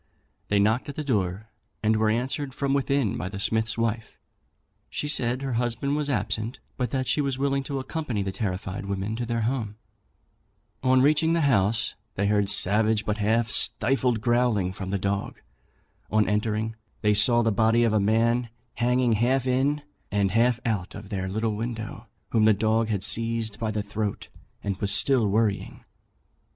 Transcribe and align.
They 0.47 0.57
knocked 0.57 0.89
at 0.89 0.95
the 0.95 1.03
door, 1.03 1.49
and 1.83 1.95
were 1.95 2.09
answered 2.09 2.55
from 2.55 2.73
within 2.73 3.17
by 3.17 3.29
the 3.29 3.37
smith's 3.37 3.77
wife. 3.77 4.19
She 4.89 5.07
said 5.07 5.43
her 5.43 5.53
husband 5.61 5.95
was 5.95 6.09
absent, 6.09 6.57
but 6.75 6.89
that 6.89 7.07
she 7.07 7.21
was 7.21 7.37
willing 7.37 7.61
to 7.65 7.77
accompany 7.77 8.23
the 8.23 8.31
terrified 8.31 8.85
women 8.87 9.15
to 9.17 9.27
their 9.27 9.41
home. 9.41 9.75
On 10.81 11.03
reaching 11.03 11.33
the 11.33 11.41
house, 11.41 11.93
they 12.15 12.25
heard 12.25 12.45
a 12.45 12.47
savage 12.47 13.05
but 13.05 13.17
half 13.17 13.51
stifled 13.51 14.21
growling 14.21 14.73
from 14.73 14.89
the 14.89 14.97
dog. 14.97 15.39
On 16.09 16.27
entering 16.27 16.75
they 17.01 17.13
saw 17.13 17.43
the 17.43 17.51
body 17.51 17.83
of 17.83 17.93
a 17.93 17.99
man 17.99 18.49
hanging 18.77 19.13
half 19.13 19.45
in 19.45 19.83
and 20.09 20.31
half 20.31 20.59
out 20.65 20.95
of 20.95 21.09
their 21.09 21.29
little 21.29 21.55
window, 21.55 22.07
whom 22.31 22.45
the 22.45 22.53
dog 22.53 22.87
had 22.87 23.03
seized 23.03 23.59
by 23.59 23.69
the 23.69 23.83
throat, 23.83 24.29
and 24.63 24.77
was 24.77 24.91
still 24.91 25.27
worrying. 25.27 25.85